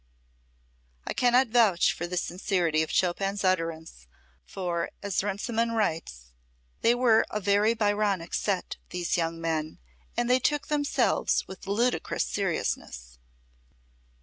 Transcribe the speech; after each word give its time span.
I 1.05 1.13
cannot 1.13 1.49
vouch 1.49 1.93
for 1.93 2.07
the 2.07 2.17
sincerity 2.17 2.81
of 2.81 2.89
Chopin's 2.89 3.43
utterance 3.43 4.07
for 4.43 4.89
as 5.03 5.21
Runciman 5.23 5.73
writes: 5.73 6.33
"They 6.81 6.95
were 6.95 7.23
a 7.29 7.39
very 7.39 7.75
Byronic 7.75 8.33
set, 8.33 8.77
these 8.89 9.15
young 9.15 9.39
men; 9.39 9.77
and 10.17 10.27
they 10.27 10.39
took 10.39 10.69
themselves 10.69 11.47
with 11.47 11.67
ludicrous 11.67 12.25
seriousness." 12.25 13.19